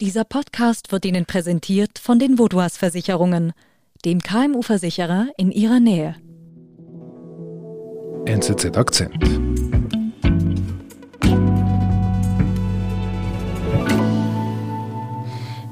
Dieser 0.00 0.22
Podcast 0.22 0.92
wird 0.92 1.04
Ihnen 1.06 1.26
präsentiert 1.26 1.98
von 1.98 2.20
den 2.20 2.38
Vodouas 2.38 2.76
Versicherungen, 2.76 3.52
dem 4.04 4.22
KMU-Versicherer 4.22 5.26
in 5.36 5.50
Ihrer 5.50 5.80
Nähe. 5.80 6.14
NZZ 8.24 8.76
Akzent. 8.76 9.16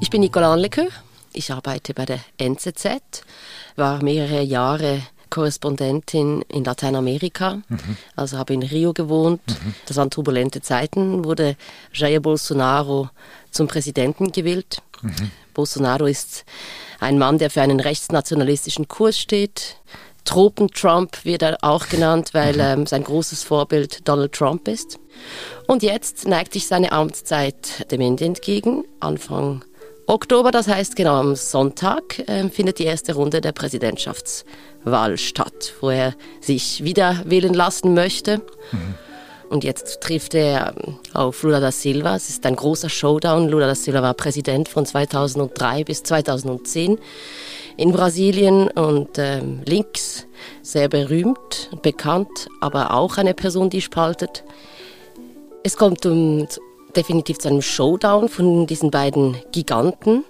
Ich 0.01 0.11
bin 0.11 0.23
Nicole 0.23 0.49
Anlecker. 0.49 0.89
Ich 1.33 1.53
arbeite 1.53 1.95
bei 1.95 2.05
der 2.05 2.19
NZZ, 2.39 3.23
war 3.77 4.03
mehrere 4.03 4.43
Jahre 4.43 5.03
Korrespondentin 5.31 6.43
in 6.49 6.65
Lateinamerika, 6.65 7.63
mhm. 7.69 7.97
also 8.17 8.39
habe 8.39 8.55
in 8.55 8.63
Rio 8.63 8.93
gewohnt. 8.93 9.43
Mhm. 9.49 9.75
Das 9.87 9.97
waren 9.97 10.11
turbulente 10.11 10.63
Zeiten, 10.63 11.25
wurde 11.25 11.57
Jair 11.93 12.21
Bolsonaro 12.21 13.11
zum 13.57 13.67
Präsidenten 13.67 14.33
gewählt. 14.33 14.83
Mhm. 15.03 15.31
Bolsonaro 15.55 16.07
ist 16.07 16.45
ein 17.01 17.19
Mann, 17.19 17.39
der 17.39 17.51
für 17.51 17.63
einen 17.63 17.81
rechtsnationalistischen 17.81 18.89
Kurs 18.89 19.19
steht. 19.19 19.77
Tropen-Trump 20.25 21.25
wird 21.25 21.43
er 21.43 21.59
auch 21.63 21.89
genannt, 21.89 22.31
weil 22.33 22.55
mhm. 22.55 22.61
ähm, 22.61 22.87
sein 22.87 23.05
großes 23.05 23.43
Vorbild 23.45 24.07
Donald 24.07 24.33
Trump 24.33 24.69
ist. 24.69 24.99
Und 25.67 25.83
jetzt 25.83 26.27
neigt 26.27 26.53
sich 26.53 26.67
seine 26.67 26.93
Amtszeit 26.93 27.91
dem 27.91 28.01
Ende 28.01 28.25
entgegen. 28.25 28.85
Anfang 29.01 29.65
Oktober, 30.07 30.51
das 30.51 30.69
heißt 30.69 30.95
genau 30.95 31.15
am 31.15 31.35
Sonntag, 31.35 32.19
äh, 32.29 32.49
findet 32.49 32.79
die 32.79 32.85
erste 32.85 33.15
Runde 33.15 33.41
der 33.41 33.53
Präsidentschaftswahl 33.53 35.17
statt, 35.17 35.75
wo 35.81 35.91
er 35.91 36.15
sich 36.41 36.85
wieder 36.85 37.23
wählen 37.25 37.55
lassen 37.55 37.95
möchte. 37.95 38.39
Mhm. 38.73 38.95
Und 39.49 39.65
jetzt 39.65 40.01
trifft 40.01 40.35
er 40.35 40.75
auf 41.15 41.43
Lula 41.43 41.61
da 41.61 41.71
Silva. 41.71 42.17
Es 42.17 42.29
ist 42.29 42.45
ein 42.47 42.57
großer 42.57 42.89
Showdown. 42.89 43.49
Lula 43.49 43.67
da 43.67 43.75
Silva 43.75 44.03
war 44.03 44.15
Präsident 44.15 44.69
von 44.69 44.85
2003 44.85 45.85
bis 45.85 46.03
2010 46.03 46.99
in 47.77 47.93
Brasilien 47.93 48.69
und 48.69 49.11
ähm, 49.19 49.61
links 49.65 50.27
sehr 50.63 50.89
berühmt, 50.89 51.71
bekannt, 51.83 52.49
aber 52.61 52.95
auch 52.95 53.19
eine 53.19 53.35
Person, 53.35 53.71
die 53.71 53.83
spaltet. 53.83 54.45
Es 55.63 55.77
kommt 55.77 56.07
um, 56.07 56.47
definitiv 56.97 57.39
zu 57.39 57.49
einem 57.49 57.63
Showdown 57.63 58.29
von 58.29 58.67
diesen 58.67 58.91
beiden 58.91 59.37
Giganten 59.53 60.25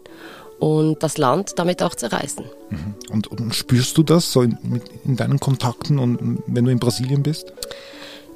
und 0.58 1.02
das 1.02 1.19
Land 1.19 1.52
damit 1.56 1.82
auch 1.82 1.94
zerreißen. 1.94 2.44
Mhm. 2.70 2.94
Und, 3.10 3.26
und 3.28 3.54
spürst 3.54 3.96
du 3.98 4.02
das 4.02 4.32
so 4.32 4.42
in, 4.42 4.58
in, 5.04 5.16
deinen 5.16 5.38
Kontakten 5.38 5.98
und 5.98 6.42
wenn 6.46 6.64
du 6.64 6.70
in 6.70 6.78
Brasilien 6.78 7.22
bist? 7.22 7.52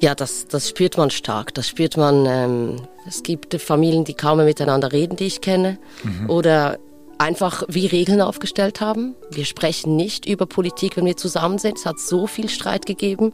Ja, 0.01 0.15
das, 0.15 0.47
das 0.47 0.67
spürt 0.67 0.97
man 0.97 1.11
stark. 1.11 1.53
Das 1.53 1.67
spürt 1.67 1.95
man. 1.95 2.25
Ähm, 2.25 2.75
es 3.07 3.21
gibt 3.23 3.53
Familien, 3.61 4.03
die 4.03 4.15
kaum 4.15 4.37
mehr 4.37 4.47
miteinander 4.47 4.91
reden, 4.91 5.15
die 5.15 5.25
ich 5.25 5.41
kenne. 5.41 5.77
Mhm. 6.03 6.29
Oder 6.29 6.79
einfach 7.19 7.63
wie 7.67 7.85
Regeln 7.85 8.19
aufgestellt 8.19 8.81
haben. 8.81 9.13
Wir 9.29 9.45
sprechen 9.45 9.95
nicht 9.95 10.25
über 10.25 10.47
Politik, 10.47 10.97
wenn 10.97 11.05
wir 11.05 11.17
zusammen 11.17 11.59
sind. 11.59 11.77
Es 11.77 11.85
hat 11.85 11.99
so 11.99 12.25
viel 12.25 12.49
Streit 12.49 12.87
gegeben. 12.87 13.33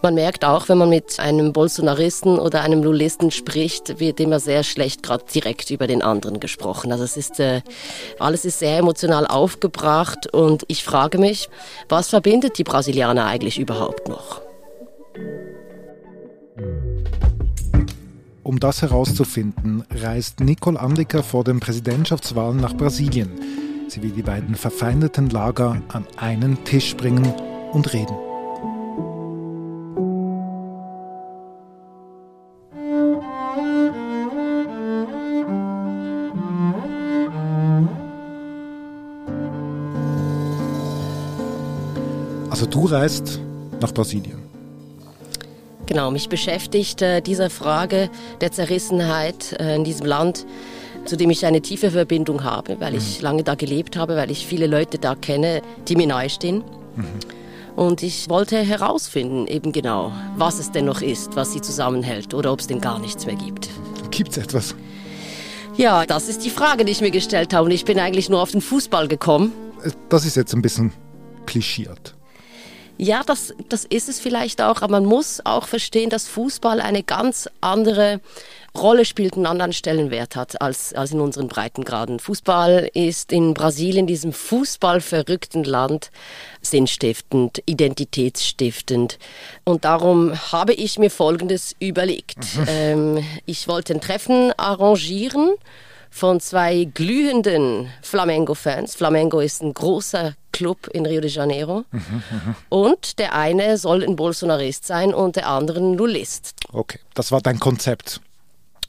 Man 0.00 0.14
merkt 0.14 0.46
auch, 0.46 0.70
wenn 0.70 0.78
man 0.78 0.88
mit 0.88 1.20
einem 1.20 1.52
Bolsonaristen 1.52 2.38
oder 2.38 2.62
einem 2.62 2.82
Lulisten 2.82 3.30
spricht, 3.30 4.00
wird 4.00 4.18
immer 4.18 4.40
sehr 4.40 4.64
schlecht 4.64 5.02
gerade 5.02 5.24
direkt 5.32 5.70
über 5.70 5.86
den 5.86 6.00
anderen 6.02 6.40
gesprochen. 6.40 6.90
Also 6.90 7.04
es 7.04 7.18
ist 7.18 7.38
äh, 7.38 7.60
alles 8.18 8.46
ist 8.46 8.60
sehr 8.60 8.78
emotional 8.78 9.26
aufgebracht 9.26 10.32
und 10.32 10.64
ich 10.68 10.82
frage 10.82 11.18
mich, 11.18 11.50
was 11.90 12.08
verbindet 12.08 12.56
die 12.56 12.64
Brasilianer 12.64 13.26
eigentlich 13.26 13.58
überhaupt 13.58 14.08
noch? 14.08 14.40
Um 18.42 18.60
das 18.60 18.82
herauszufinden, 18.82 19.84
reist 19.90 20.40
Nicole 20.40 20.78
Andiker 20.78 21.22
vor 21.22 21.44
den 21.44 21.60
Präsidentschaftswahlen 21.60 22.60
nach 22.60 22.76
Brasilien. 22.76 23.30
Sie 23.88 24.02
will 24.02 24.10
die 24.10 24.22
beiden 24.22 24.54
verfeindeten 24.54 25.30
Lager 25.30 25.80
an 25.88 26.06
einen 26.16 26.62
Tisch 26.64 26.96
bringen 26.96 27.32
und 27.72 27.92
reden. 27.92 28.16
Also 42.50 42.66
du 42.66 42.86
reist 42.86 43.40
nach 43.80 43.92
Brasilien. 43.94 44.41
Genau, 45.86 46.10
mich 46.10 46.28
beschäftigt 46.28 47.02
äh, 47.02 47.20
diese 47.20 47.50
Frage 47.50 48.08
der 48.40 48.52
Zerrissenheit 48.52 49.56
äh, 49.58 49.76
in 49.76 49.84
diesem 49.84 50.06
Land, 50.06 50.46
zu 51.04 51.16
dem 51.16 51.30
ich 51.30 51.44
eine 51.44 51.60
tiefe 51.60 51.90
Verbindung 51.90 52.44
habe, 52.44 52.80
weil 52.80 52.94
ich 52.94 53.18
mhm. 53.18 53.24
lange 53.24 53.42
da 53.42 53.54
gelebt 53.54 53.96
habe, 53.96 54.16
weil 54.16 54.30
ich 54.30 54.46
viele 54.46 54.66
Leute 54.66 54.98
da 54.98 55.14
kenne, 55.14 55.62
die 55.88 55.96
mir 55.96 56.06
nahestehen. 56.06 56.62
Mhm. 56.96 57.04
Und 57.74 58.02
ich 58.02 58.28
wollte 58.28 58.58
herausfinden, 58.58 59.46
eben 59.46 59.72
genau, 59.72 60.12
was 60.36 60.58
es 60.58 60.70
denn 60.72 60.84
noch 60.84 61.00
ist, 61.00 61.36
was 61.36 61.52
sie 61.52 61.60
zusammenhält 61.60 62.34
oder 62.34 62.52
ob 62.52 62.60
es 62.60 62.66
denn 62.66 62.80
gar 62.80 62.98
nichts 62.98 63.26
mehr 63.26 63.34
gibt. 63.34 63.70
Gibt 64.10 64.32
es 64.32 64.36
etwas? 64.36 64.74
Ja, 65.76 66.04
das 66.04 66.28
ist 66.28 66.44
die 66.44 66.50
Frage, 66.50 66.84
die 66.84 66.92
ich 66.92 67.00
mir 67.00 67.10
gestellt 67.10 67.54
habe. 67.54 67.64
Und 67.64 67.70
ich 67.70 67.86
bin 67.86 67.98
eigentlich 67.98 68.28
nur 68.28 68.42
auf 68.42 68.50
den 68.50 68.60
Fußball 68.60 69.08
gekommen. 69.08 69.52
Das 70.10 70.26
ist 70.26 70.36
jetzt 70.36 70.52
ein 70.52 70.60
bisschen 70.60 70.92
klischiert. 71.46 72.14
Ja, 73.02 73.24
das, 73.26 73.52
das 73.68 73.84
ist 73.84 74.08
es 74.08 74.20
vielleicht 74.20 74.62
auch, 74.62 74.80
aber 74.80 74.92
man 74.92 75.04
muss 75.04 75.44
auch 75.44 75.66
verstehen, 75.66 76.08
dass 76.08 76.28
Fußball 76.28 76.80
eine 76.80 77.02
ganz 77.02 77.48
andere 77.60 78.20
Rolle 78.78 79.04
spielt, 79.04 79.34
einen 79.34 79.46
anderen 79.46 79.72
Stellenwert 79.72 80.36
hat 80.36 80.62
als, 80.62 80.94
als 80.94 81.10
in 81.10 81.18
unseren 81.18 81.48
Breitengraden. 81.48 82.20
Fußball 82.20 82.88
ist 82.94 83.32
in 83.32 83.54
Brasilien, 83.54 84.06
diesem 84.06 84.32
fußballverrückten 84.32 85.64
Land, 85.64 86.12
sinnstiftend, 86.60 87.60
identitätsstiftend. 87.66 89.18
Und 89.64 89.84
darum 89.84 90.32
habe 90.52 90.72
ich 90.72 90.96
mir 90.96 91.10
Folgendes 91.10 91.74
überlegt. 91.80 92.56
Mhm. 92.56 92.64
Ähm, 92.68 93.24
ich 93.46 93.66
wollte 93.66 93.94
ein 93.94 94.00
Treffen 94.00 94.52
arrangieren 94.56 95.56
von 96.12 96.40
zwei 96.40 96.84
glühenden 96.84 97.90
Flamengo-Fans. 98.02 98.94
Flamengo 98.94 99.40
ist 99.40 99.62
ein 99.62 99.72
großer 99.72 100.34
Club 100.52 100.86
in 100.92 101.06
Rio 101.06 101.22
de 101.22 101.30
Janeiro. 101.30 101.84
Mhm, 101.90 102.00
mh. 102.00 102.56
Und 102.68 103.18
der 103.18 103.34
eine 103.34 103.78
soll 103.78 104.04
ein 104.04 104.14
Bolsonarist 104.14 104.86
sein 104.86 105.14
und 105.14 105.36
der 105.36 105.48
andere 105.48 105.80
ein 105.80 105.94
Lulist. 105.94 106.54
Okay, 106.70 107.00
das 107.14 107.32
war 107.32 107.40
dein 107.40 107.58
Konzept. 107.58 108.20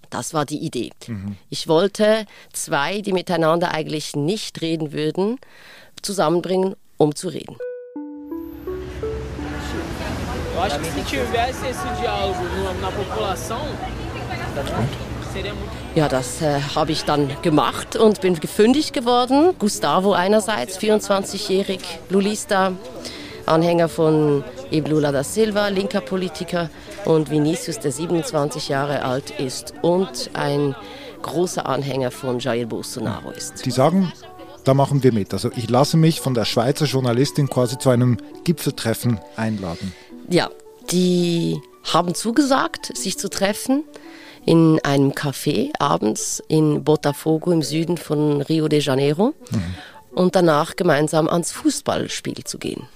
Das 0.10 0.34
war 0.34 0.46
die 0.46 0.60
Idee. 0.60 0.92
Mhm. 1.08 1.38
Ich 1.50 1.68
wollte 1.70 2.26
zwei, 2.52 3.02
die 3.02 3.14
miteinander 3.14 3.74
eigentlich 3.74 4.16
nicht 4.16 4.62
reden 4.62 4.92
würden, 4.92 5.40
zusammenbringen, 6.02 6.76
um 6.98 7.16
zu 7.16 7.30
reden. 7.30 7.56
Eu 10.56 10.62
acho 10.62 10.78
que 10.80 10.92
se 10.92 11.02
tivesse 11.02 11.68
esse 11.68 11.88
diálogo 12.00 12.44
na 12.80 12.92
população, 12.92 13.66
ja, 15.96 16.08
das 16.10 16.42
äh, 16.42 16.60
habe 16.76 16.92
ich 16.92 17.06
dann 17.06 17.30
gemacht 17.42 17.96
und 17.96 18.22
bin 18.22 18.40
gefündig 18.40 18.94
geworden. 18.94 19.54
Gustavo 19.60 20.14
einerseits, 20.14 20.80
24-jährig, 20.80 21.80
Lulista, 22.10 22.74
Anhänger 23.46 23.90
von 23.90 24.44
eben 24.72 24.90
Lula 24.90 25.12
da 25.12 25.24
Silva, 25.24 25.68
linker 25.68 26.02
Politiker, 26.02 26.70
und 27.06 27.30
Vinicius, 27.30 27.80
der 27.80 27.92
27 27.92 28.70
Jahre 28.70 29.04
alt 29.04 29.32
ist 29.32 29.74
und 29.82 30.30
ein 30.34 30.76
großer 31.22 31.66
Anhänger 31.66 32.12
von 32.12 32.40
Jair 32.40 32.66
Bolsonaro 32.66 33.32
ist. 33.32 33.66
Die 33.66 33.72
sagen, 33.72 34.12
da 34.64 34.74
machen 34.74 35.04
wir 35.04 35.12
mit. 35.12 35.34
Also 35.34 35.52
ich 35.56 35.70
lasse 35.70 35.98
mich 35.98 36.22
von 36.22 36.34
der 36.34 36.46
Schweizer 36.46 36.86
Journalistin 36.86 37.50
quasi 37.50 37.78
zu 37.78 37.90
einem 37.90 38.18
Gipfeltreffen 38.44 39.20
einladen. 39.36 39.94
Ja, 40.30 40.50
die 40.92 41.60
haben 41.92 42.16
zugesagt, 42.16 42.96
sich 42.96 43.18
zu 43.18 43.30
treffen 43.30 43.84
in 44.46 44.80
einem 44.84 45.12
Café 45.12 45.72
abends 45.80 46.44
in 46.48 46.84
Botafogo 46.84 47.52
im 47.52 47.62
Süden 47.62 47.98
von 47.98 48.42
Rio 48.42 48.68
de 48.68 48.80
Janeiro 48.80 49.34
mhm. 49.52 49.76
und 50.12 50.36
danach 50.36 50.76
gemeinsam 50.76 51.30
ans 51.30 51.52
Fußballspiel 51.52 52.44
zu 52.44 52.58
gehen. 52.58 52.88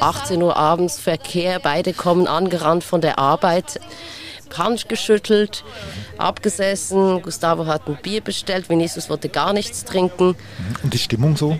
18 0.00 0.42
Uhr 0.42 0.56
abends 0.56 0.98
Verkehr, 0.98 1.60
beide 1.60 1.92
kommen 1.92 2.26
angerannt 2.26 2.84
von 2.84 3.00
der 3.00 3.18
Arbeit. 3.18 3.80
Hand 4.56 4.88
geschüttelt, 4.88 5.64
abgesessen. 6.16 7.22
Gustavo 7.22 7.66
hat 7.66 7.88
ein 7.88 7.98
Bier 8.00 8.20
bestellt, 8.20 8.68
Vinicius 8.68 9.10
wollte 9.10 9.28
gar 9.28 9.52
nichts 9.52 9.84
trinken. 9.84 10.36
Und 10.82 10.94
die 10.94 10.98
Stimmung 10.98 11.36
so? 11.36 11.58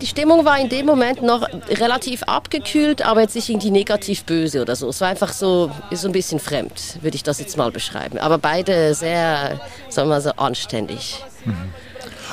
Die 0.00 0.06
Stimmung 0.06 0.46
war 0.46 0.58
in 0.58 0.70
dem 0.70 0.86
Moment 0.86 1.22
noch 1.22 1.46
relativ 1.68 2.22
abgekühlt, 2.22 3.02
aber 3.02 3.20
jetzt 3.20 3.34
nicht 3.34 3.50
irgendwie 3.50 3.70
negativ 3.70 4.24
böse 4.24 4.62
oder 4.62 4.74
so. 4.74 4.88
Es 4.88 5.00
war 5.00 5.08
einfach 5.08 5.32
so, 5.32 5.70
so 5.90 6.08
ein 6.08 6.12
bisschen 6.12 6.40
fremd, 6.40 6.98
würde 7.02 7.16
ich 7.16 7.22
das 7.22 7.38
jetzt 7.38 7.56
mal 7.58 7.70
beschreiben. 7.70 8.18
Aber 8.18 8.38
beide 8.38 8.94
sehr, 8.94 9.60
sagen 9.90 10.08
wir 10.08 10.14
mal 10.14 10.20
so, 10.22 10.30
anständig. 10.30 11.22
Mhm. 11.44 11.54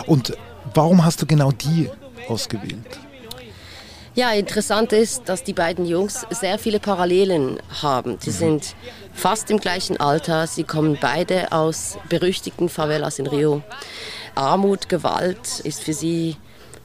Und 0.05 0.37
warum 0.73 1.03
hast 1.03 1.21
du 1.21 1.25
genau 1.25 1.51
die 1.51 1.89
ausgewählt? 2.29 2.99
Ja, 4.15 4.31
interessant 4.31 4.93
ist, 4.93 5.29
dass 5.29 5.43
die 5.43 5.53
beiden 5.53 5.85
Jungs 5.85 6.25
sehr 6.31 6.57
viele 6.57 6.79
Parallelen 6.79 7.59
haben. 7.83 8.17
Sie 8.19 8.31
sind 8.31 8.75
fast 9.13 9.51
im 9.51 9.59
gleichen 9.59 9.99
Alter, 9.99 10.47
sie 10.47 10.63
kommen 10.63 10.97
beide 10.99 11.51
aus 11.51 11.97
berüchtigten 12.09 12.69
Favelas 12.69 13.19
in 13.19 13.27
Rio. 13.27 13.61
Armut, 14.33 14.89
Gewalt 14.89 15.59
ist 15.63 15.83
für 15.83 15.93
sie 15.93 16.37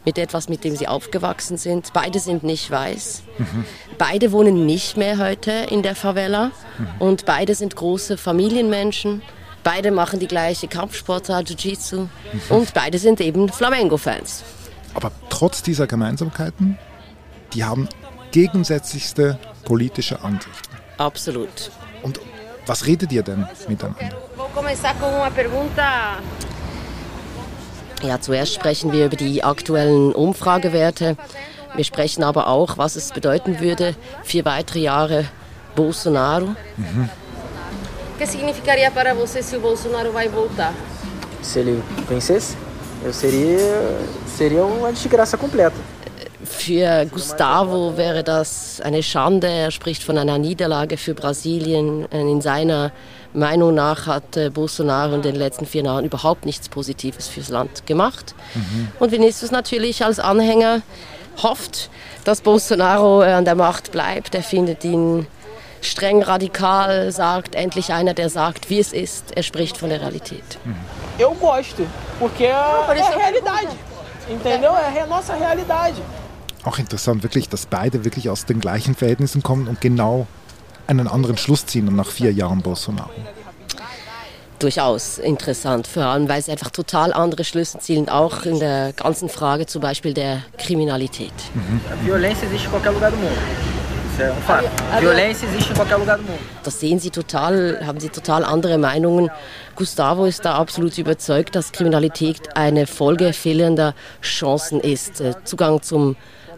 mit 0.05 0.19
etwas, 0.19 0.49
mit 0.49 0.65
dem 0.65 0.77
sie 0.77 0.89
aufgewachsen 0.89 1.57
sind. 1.57 1.93
Beide 1.93 2.19
sind 2.19 2.43
nicht 2.43 2.71
weiß. 2.71 3.23
Mhm. 3.39 3.65
Beide 3.99 4.33
wohnen 4.33 4.67
nicht 4.67 4.97
mehr 4.97 5.19
heute 5.19 5.51
in 5.51 5.83
der 5.83 5.95
Favela. 5.95 6.51
Mhm. 6.79 6.87
Und 6.99 7.25
beide 7.27 7.55
sind 7.55 7.77
große 7.77 8.17
Familienmenschen. 8.17 9.23
Beide 9.65 9.93
machen 9.93 10.19
die 10.19 10.27
gleiche 10.27 10.67
Kampfsportart, 10.67 11.49
Jiu-Jitsu. 11.49 12.01
Mhm. 12.01 12.09
Und 12.49 12.75
beide 12.75 12.99
sind 12.99 13.21
eben 13.21 13.49
Flamengo-Fans. 13.49 14.43
Aber 14.95 15.13
trotz 15.31 15.63
dieser 15.63 15.87
Gemeinsamkeiten 15.87 16.79
die 17.55 17.65
haben 17.65 17.89
gegensätzlichste 18.31 19.39
politische 19.65 20.23
Ansichten. 20.23 20.77
Absolut. 20.99 21.71
Und 22.03 22.21
was 22.67 22.87
redet 22.87 23.13
ihr 23.13 23.23
denn 23.23 23.47
miteinander? 23.69 24.17
Ja, 28.03 28.21
zuerst 28.21 28.55
sprechen 28.55 28.93
wir 28.93 29.07
über 29.07 29.17
die 29.17 29.45
aktuellen 29.45 30.13
Umfragewerte. 30.13 31.17
Wir 31.75 31.85
sprechen 31.85 32.23
aber 32.25 32.49
auch, 32.49 32.79
was 32.79 32.97
es 32.97 33.13
bedeuten 33.13 33.61
würde, 33.61 33.95
vier 34.25 34.45
weitere 34.45 34.81
Jahre 34.81 35.25
Bolsonaro. 35.75 36.55
Mhm. 36.77 37.09
que 38.23 38.27
significaria 38.27 38.89
para 38.89 39.15
você 39.15 39.43
se 39.43 39.57
o 39.57 39.61
Bolsonaro 39.61 40.13
vai 40.13 40.29
voltar? 40.29 40.73
Se 41.43 41.59
ele 41.59 41.83
vencesse, 42.09 42.57
eu 43.05 43.13
seria 43.13 43.59
seria 44.37 44.65
uma 44.65 44.93
desgraça 44.93 45.37
completa. 45.37 45.77
Für 46.45 47.05
Gustavo 47.07 47.97
wäre 47.97 48.23
das 48.23 48.81
eine 48.81 49.03
Schande. 49.03 49.49
Er 49.49 49.73
spricht 49.73 50.05
von 50.05 50.19
einer 50.19 50.39
Niederlage 50.39 50.97
für 50.97 51.15
Brasilien. 51.15 52.05
In 52.13 52.41
seiner 52.41 52.93
Meinung 53.35 53.75
nach 53.75 54.07
hat 54.07 54.37
äh, 54.37 54.51
Bolsonaro 54.51 55.15
in 55.15 55.23
den 55.23 55.35
letzten 55.35 55.67
vier 55.67 55.85
Jahren 55.85 56.05
überhaupt 56.05 56.45
nichts 56.45 56.69
Positives 56.69 57.29
fürs 57.29 57.49
Land 57.49 57.87
gemacht. 57.87 58.35
Mhm. 58.55 58.89
Und 58.99 59.13
Vinicius 59.13 59.51
natürlich 59.51 60.05
als 60.05 60.19
Anhänger 60.19 60.83
hofft, 61.43 61.91
dass 62.25 62.41
Bolsonaro 62.41 63.23
äh, 63.23 63.33
an 63.33 63.45
der 63.45 63.55
Macht 63.55 63.93
bleibt. 63.93 64.35
Er 64.35 64.43
findet 64.43 64.85
ihn 64.85 65.27
streng 65.81 66.23
radikal, 66.23 67.11
sagt 67.11 67.55
endlich 67.55 67.93
einer, 67.93 68.15
der 68.15 68.29
sagt, 68.29 68.71
wie 68.71 68.79
es 68.79 68.93
ist. 68.93 69.37
Er 69.37 69.43
spricht 69.43 69.77
von 69.77 69.89
der 69.89 70.01
Realität. 70.01 70.59
Mhm. 70.65 70.77
Eu 71.19 71.35
gosto, 71.35 71.85
porque 72.19 72.45
é 72.45 72.53
a 72.53 72.93
realidade. 72.93 73.69
Entendeu? 74.29 74.71
É 74.71 75.03
a 75.03 75.07
nossa 75.07 75.35
realidade 75.35 75.97
auch 76.65 76.79
interessant, 76.79 77.23
wirklich, 77.23 77.49
dass 77.49 77.67
beide 77.67 78.05
wirklich 78.05 78.31
aus 78.31 78.47
den 78.47 78.61
gleichen 78.61 78.95
Verhältnissen 78.95 79.43
kommen 79.43 79.69
und 79.69 79.81
genau 79.81 80.27
einen 80.87 81.09
anderen 81.09 81.37
Schluss 81.37 81.67
ziehen 81.67 81.95
nach 81.95 82.09
vier 82.09 82.33
Jahren 82.33 82.61
Bolsonaro. 82.63 83.11
Durchaus 84.59 85.19
interessant, 85.19 85.89
vor 85.89 86.05
allem 86.05 86.29
weil 86.29 86.41
sie 86.41 86.53
einfach 86.53 86.71
total 86.71 87.13
andere 87.13 87.43
Schlüsse 87.43 87.81
zielen, 87.81 88.09
auch 88.09 88.45
in 88.45 88.61
der 88.61 88.93
ganzen 88.93 89.29
Frage 89.29 89.67
zum 89.67 89.83
Beispiel 89.83 90.15
der 90.15 90.43
Kriminalität. 90.57 91.33
Mhm. 91.55 91.81
Das 96.63 96.81
sehen 96.81 96.99
sie 96.99 97.11
total, 97.11 97.81
haben 97.85 97.99
sie 97.99 98.11
total 98.11 98.45
andere 98.45 98.79
Meinungen. 98.79 99.31
Gustavo 99.75 100.27
ist 100.27 100.45
da 100.45 100.55
absolut 100.55 100.97
überzeugt, 100.99 101.55
dass 101.55 101.73
Kriminalität 101.73 102.55
eine 102.55 102.87
Folge 102.87 103.33
fehlender 103.33 103.95
Chancen 104.21 104.81
ist. 104.81 105.21
Äh, 105.21 105.35
Zugang 105.45 105.83
zum 105.83 106.17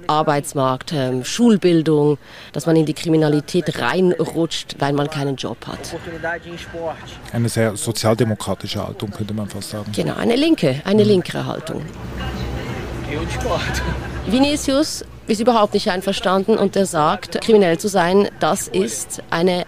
Arbeitsmarkt, 0.09 0.93
ähm, 0.93 1.25
Schulbildung, 1.25 2.19
dass 2.53 2.67
man 2.67 2.77
in 2.77 2.87
die 2.87 2.95
Kriminalität 2.95 3.81
reinrutscht, 3.81 4.77
weil 4.79 4.93
man 4.93 5.09
keinen 5.09 5.37
Job 5.37 5.59
hat. 5.67 5.97
Eine 7.33 7.49
sehr 7.49 7.77
sozialdemokratische 7.77 8.87
Haltung, 8.87 9.11
könnte 9.11 9.35
man 9.35 9.49
fast 9.49 9.71
sagen. 9.71 9.91
Genau, 9.95 10.15
eine 10.17 10.37
linke, 10.37 10.81
eine 10.85 11.03
mhm. 11.03 11.09
linkere 11.09 11.47
Haltung. 11.47 11.83
Vinicius 14.27 15.05
ist 15.27 15.41
überhaupt 15.41 15.75
nicht 15.75 15.91
einverstanden 15.91 16.59
und 16.59 16.77
er 16.77 16.87
sagt, 16.87 17.41
kriminell 17.41 17.79
zu 17.79 17.89
sein, 17.89 18.29
das 18.41 18.69
ist 18.69 19.23
eine 19.31 19.65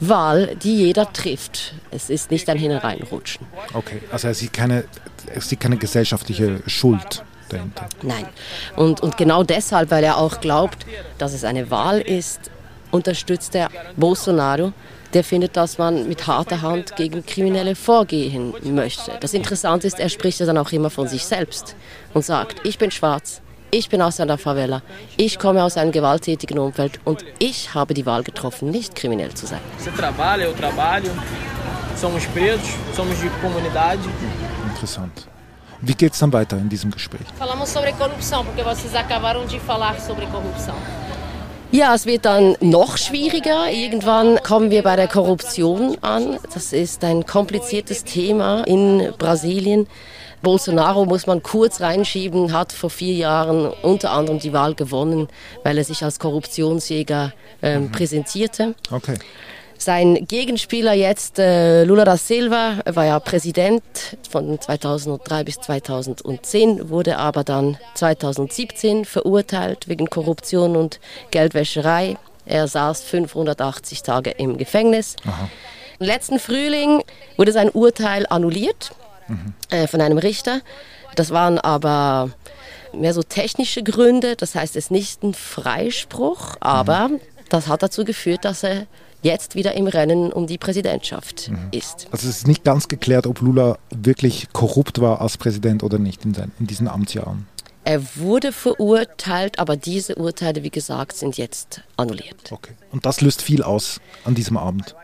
Wahl, 0.00 0.56
die 0.62 0.76
jeder 0.76 1.12
trifft. 1.12 1.74
Es 1.90 2.10
ist 2.10 2.30
nicht 2.30 2.48
ein 2.48 2.58
Hineinrutschen. 2.58 3.46
Okay, 3.74 4.00
also 4.10 4.28
er 4.28 4.34
sieht 4.34 4.52
keine, 4.52 4.84
er 5.26 5.40
sieht 5.40 5.60
keine 5.60 5.76
gesellschaftliche 5.76 6.62
Schuld 6.66 7.22
dahinter. 7.52 7.86
Nein. 8.02 8.26
Und, 8.76 9.00
und 9.00 9.16
genau 9.16 9.42
deshalb, 9.42 9.90
weil 9.90 10.04
er 10.04 10.16
auch 10.16 10.40
glaubt, 10.40 10.86
dass 11.18 11.32
es 11.32 11.44
eine 11.44 11.70
Wahl 11.70 12.00
ist, 12.00 12.50
unterstützt 12.90 13.54
er 13.54 13.70
Bolsonaro, 13.96 14.72
der 15.12 15.24
findet, 15.24 15.56
dass 15.56 15.78
man 15.78 16.08
mit 16.08 16.26
harter 16.26 16.62
Hand 16.62 16.96
gegen 16.96 17.24
Kriminelle 17.24 17.74
vorgehen 17.74 18.54
möchte. 18.62 19.12
Das 19.20 19.34
Interessante 19.34 19.86
ist, 19.86 19.98
er 19.98 20.08
spricht 20.08 20.40
ja 20.40 20.46
dann 20.46 20.58
auch 20.58 20.70
immer 20.72 20.90
von 20.90 21.08
sich 21.08 21.24
selbst 21.24 21.74
und 22.14 22.24
sagt, 22.24 22.64
ich 22.64 22.78
bin 22.78 22.90
schwarz, 22.90 23.42
ich 23.72 23.88
bin 23.88 24.02
aus 24.02 24.20
einer 24.20 24.38
Favela, 24.38 24.82
ich 25.16 25.38
komme 25.38 25.62
aus 25.62 25.76
einem 25.76 25.92
gewalttätigen 25.92 26.58
Umfeld 26.58 27.00
und 27.04 27.24
ich 27.38 27.74
habe 27.74 27.94
die 27.94 28.06
Wahl 28.06 28.22
getroffen, 28.22 28.70
nicht 28.70 28.94
kriminell 28.94 29.34
zu 29.34 29.46
sein. 29.46 29.60
Interessant. 34.72 35.26
Wie 35.82 35.94
geht 35.94 36.12
es 36.12 36.18
dann 36.18 36.32
weiter 36.32 36.58
in 36.58 36.68
diesem 36.68 36.90
Gespräch? 36.90 37.22
Ja, 41.72 41.94
es 41.94 42.04
wird 42.04 42.24
dann 42.24 42.56
noch 42.60 42.96
schwieriger. 42.96 43.70
Irgendwann 43.70 44.42
kommen 44.42 44.70
wir 44.70 44.82
bei 44.82 44.96
der 44.96 45.06
Korruption 45.06 45.96
an. 46.00 46.38
Das 46.52 46.72
ist 46.72 47.04
ein 47.04 47.24
kompliziertes 47.24 48.02
Thema 48.02 48.64
in 48.66 49.12
Brasilien. 49.18 49.86
Bolsonaro 50.42 51.04
muss 51.04 51.26
man 51.26 51.42
kurz 51.42 51.80
reinschieben, 51.80 52.52
hat 52.52 52.72
vor 52.72 52.90
vier 52.90 53.14
Jahren 53.14 53.66
unter 53.82 54.10
anderem 54.10 54.38
die 54.38 54.52
Wahl 54.52 54.74
gewonnen, 54.74 55.28
weil 55.62 55.78
er 55.78 55.84
sich 55.84 56.02
als 56.02 56.18
Korruptionsjäger 56.18 57.32
äh, 57.62 57.78
mhm. 57.78 57.92
präsentierte. 57.92 58.74
Okay. 58.90 59.14
Sein 59.82 60.26
Gegenspieler 60.28 60.92
jetzt, 60.92 61.38
äh, 61.38 61.84
Lula 61.84 62.04
da 62.04 62.18
Silva, 62.18 62.80
war 62.84 63.06
ja 63.06 63.18
Präsident 63.18 63.82
von 64.28 64.60
2003 64.60 65.44
bis 65.44 65.54
2010, 65.56 66.90
wurde 66.90 67.16
aber 67.16 67.44
dann 67.44 67.78
2017 67.94 69.06
verurteilt 69.06 69.88
wegen 69.88 70.10
Korruption 70.10 70.76
und 70.76 71.00
Geldwäscherei. 71.30 72.18
Er 72.44 72.68
saß 72.68 73.00
580 73.04 74.02
Tage 74.02 74.32
im 74.32 74.58
Gefängnis. 74.58 75.16
Aha. 75.26 75.48
Letzten 75.98 76.38
Frühling 76.38 77.02
wurde 77.38 77.52
sein 77.52 77.70
Urteil 77.70 78.26
annulliert 78.28 78.90
mhm. 79.28 79.54
äh, 79.70 79.86
von 79.86 80.02
einem 80.02 80.18
Richter. 80.18 80.60
Das 81.14 81.30
waren 81.30 81.58
aber 81.58 82.28
mehr 82.92 83.14
so 83.14 83.22
technische 83.22 83.82
Gründe, 83.82 84.36
das 84.36 84.54
heißt, 84.54 84.76
es 84.76 84.84
ist 84.84 84.90
nicht 84.90 85.22
ein 85.22 85.32
Freispruch, 85.32 86.56
aber 86.60 87.08
mhm. 87.08 87.20
das 87.48 87.66
hat 87.66 87.82
dazu 87.82 88.04
geführt, 88.04 88.44
dass 88.44 88.62
er 88.62 88.86
jetzt 89.22 89.54
wieder 89.54 89.74
im 89.74 89.86
Rennen 89.86 90.32
um 90.32 90.46
die 90.46 90.58
Präsidentschaft 90.58 91.50
mhm. 91.50 91.68
ist. 91.72 92.08
Also 92.10 92.28
es 92.28 92.38
ist 92.38 92.46
nicht 92.46 92.64
ganz 92.64 92.88
geklärt, 92.88 93.26
ob 93.26 93.40
Lula 93.40 93.78
wirklich 93.90 94.48
korrupt 94.52 95.00
war 95.00 95.20
als 95.20 95.36
Präsident 95.36 95.82
oder 95.82 95.98
nicht 95.98 96.24
in, 96.24 96.34
seinen, 96.34 96.52
in 96.58 96.66
diesen 96.66 96.88
Amtsjahren. 96.88 97.46
Er 97.84 98.02
wurde 98.16 98.52
verurteilt, 98.52 99.58
aber 99.58 99.76
diese 99.76 100.16
Urteile, 100.16 100.62
wie 100.62 100.70
gesagt, 100.70 101.16
sind 101.16 101.38
jetzt 101.38 101.82
annulliert. 101.96 102.52
Okay. 102.52 102.72
Und 102.92 103.06
das 103.06 103.20
löst 103.20 103.40
viel 103.42 103.62
aus 103.62 104.00
an 104.24 104.34
diesem 104.34 104.56
Abend? 104.56 104.94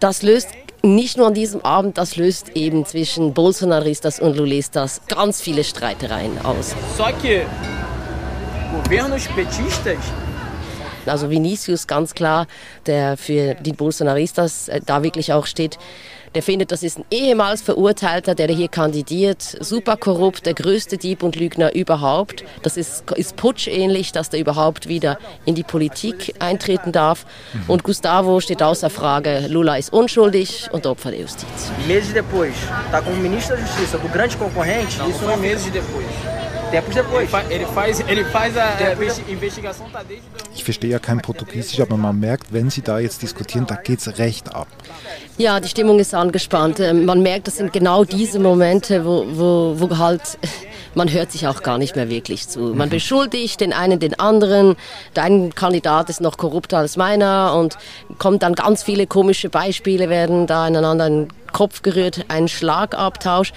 Das 0.00 0.22
löst 0.22 0.48
nicht 0.82 1.16
nur 1.16 1.26
an 1.26 1.34
diesem 1.34 1.62
Abend, 1.62 1.98
das 1.98 2.16
löst 2.16 2.50
eben 2.50 2.86
zwischen 2.86 3.34
Bolsonaristas 3.34 4.20
und 4.20 4.36
Lulistas 4.36 5.02
ganz 5.08 5.40
viele 5.40 5.64
Streitereien 5.64 6.38
aus. 6.44 6.74
Só 6.96 7.12
que 7.20 7.44
governos 8.72 9.26
petistas 9.28 9.98
also 11.06 11.30
Vinicius 11.30 11.86
ganz 11.86 12.14
klar, 12.14 12.46
der 12.86 13.16
für 13.16 13.54
die 13.54 13.72
Bolsonaristas 13.72 14.68
äh, 14.68 14.80
da 14.84 15.02
wirklich 15.02 15.32
auch 15.32 15.46
steht, 15.46 15.78
der 16.34 16.42
findet, 16.42 16.70
das 16.70 16.82
ist 16.82 16.98
ein 16.98 17.04
ehemals 17.10 17.60
Verurteilter, 17.60 18.34
der 18.34 18.48
hier 18.48 18.68
kandidiert, 18.68 19.42
super 19.42 19.96
korrupt, 19.96 20.46
der 20.46 20.54
größte 20.54 20.96
Dieb 20.96 21.22
und 21.22 21.34
Lügner 21.34 21.74
überhaupt. 21.74 22.44
Das 22.62 22.76
ist, 22.76 23.10
ist 23.16 23.36
putschähnlich, 23.36 24.12
dass 24.12 24.30
der 24.30 24.38
überhaupt 24.38 24.86
wieder 24.86 25.18
in 25.44 25.56
die 25.56 25.64
Politik 25.64 26.34
eintreten 26.38 26.92
darf. 26.92 27.26
Mhm. 27.52 27.62
Und 27.66 27.82
Gustavo 27.82 28.40
steht 28.40 28.62
außer 28.62 28.90
Frage, 28.90 29.46
Lula 29.48 29.76
ist 29.76 29.92
unschuldig 29.92 30.68
und 30.70 30.86
Opfer 30.86 31.10
der 31.10 31.20
Justiz. 31.20 31.72
Meses 31.88 32.12
depois, 32.12 32.54
tá 32.92 33.02
como 33.02 33.16
ministro 33.16 33.56
da 33.56 33.62
Justiça 33.62 33.98
do 33.98 34.08
grande 34.08 34.36
concorrente, 34.36 35.00
isso 35.08 35.24
não 35.24 35.36
meses 35.36 35.70
depois. 35.72 36.39
Ich 40.54 40.64
verstehe 40.64 40.90
ja 40.90 40.98
kein 40.98 41.20
Portugiesisch, 41.20 41.80
aber 41.80 41.96
man 41.96 42.18
merkt, 42.18 42.52
wenn 42.52 42.70
Sie 42.70 42.82
da 42.82 42.98
jetzt 42.98 43.22
diskutieren, 43.22 43.66
da 43.66 43.76
geht 43.76 43.98
es 43.98 44.18
recht 44.18 44.54
ab. 44.54 44.68
Ja, 45.36 45.58
die 45.58 45.68
Stimmung 45.68 45.98
ist 45.98 46.14
angespannt. 46.14 46.80
Ähm, 46.80 47.04
man 47.06 47.22
merkt, 47.22 47.46
das 47.46 47.56
sind 47.56 47.72
genau 47.72 48.04
diese 48.04 48.38
Momente, 48.38 49.04
wo, 49.04 49.26
wo, 49.30 49.74
wo 49.78 49.98
halt 49.98 50.38
man 50.94 51.10
hört 51.10 51.32
sich 51.32 51.46
auch 51.46 51.62
gar 51.62 51.78
nicht 51.78 51.96
mehr 51.96 52.08
wirklich 52.08 52.48
zu. 52.48 52.60
Man 52.60 52.88
mhm. 52.88 52.92
beschuldigt 52.92 53.60
den 53.60 53.72
einen 53.72 53.98
den 54.00 54.18
anderen, 54.18 54.76
dein 55.14 55.54
Kandidat 55.54 56.10
ist 56.10 56.20
noch 56.20 56.36
korrupter 56.36 56.78
als 56.78 56.96
meiner 56.96 57.54
und 57.56 57.78
kommt 58.18 58.42
dann 58.42 58.54
ganz 58.54 58.82
viele 58.82 59.06
komische 59.06 59.48
Beispiele, 59.48 60.08
werden 60.08 60.46
da 60.46 60.66
ineinander 60.66 61.06
in 61.06 61.28
Kopf 61.52 61.82
gerührt, 61.82 62.24
ein 62.28 62.48
Schlagabtausch. 62.48 63.52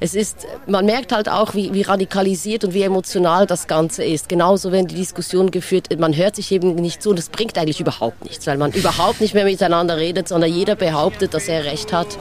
Es 0.00 0.14
ist, 0.14 0.46
man 0.66 0.86
merkt 0.86 1.12
halt 1.12 1.28
auch, 1.28 1.54
wie, 1.54 1.72
wie 1.74 1.82
radikalisiert 1.82 2.64
und 2.64 2.74
wie 2.74 2.82
emotional 2.82 3.46
das 3.46 3.66
Ganze 3.66 4.04
ist. 4.04 4.28
Genauso 4.28 4.72
wenn 4.72 4.86
die 4.86 4.94
Diskussion 4.94 5.50
geführt, 5.50 5.88
man 5.98 6.16
hört 6.16 6.36
sich 6.36 6.52
eben 6.52 6.74
nicht 6.74 7.02
zu 7.02 7.10
und 7.10 7.18
es 7.18 7.28
bringt 7.28 7.58
eigentlich 7.58 7.80
überhaupt 7.80 8.24
nichts, 8.24 8.46
weil 8.46 8.58
man 8.58 8.72
überhaupt 8.72 9.20
nicht 9.20 9.34
mehr 9.34 9.44
miteinander 9.44 9.96
redet, 9.96 10.28
sondern 10.28 10.52
jeder 10.52 10.76
behauptet, 10.76 11.34
dass 11.34 11.48
er 11.48 11.64
recht 11.64 11.92
hat 11.92 12.18